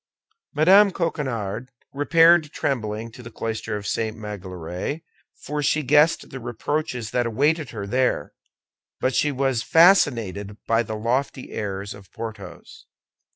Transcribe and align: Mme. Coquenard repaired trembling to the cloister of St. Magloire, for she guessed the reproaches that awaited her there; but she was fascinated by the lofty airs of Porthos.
Mme. 0.55 0.89
Coquenard 0.89 1.69
repaired 1.93 2.51
trembling 2.51 3.11
to 3.11 3.21
the 3.21 3.29
cloister 3.29 3.77
of 3.77 3.85
St. 3.85 4.17
Magloire, 4.17 5.01
for 5.43 5.61
she 5.61 5.83
guessed 5.83 6.31
the 6.31 6.39
reproaches 6.39 7.11
that 7.11 7.27
awaited 7.27 7.69
her 7.69 7.85
there; 7.85 8.33
but 8.99 9.13
she 9.13 9.31
was 9.31 9.61
fascinated 9.61 10.57
by 10.65 10.81
the 10.81 10.95
lofty 10.95 11.51
airs 11.51 11.93
of 11.93 12.11
Porthos. 12.11 12.87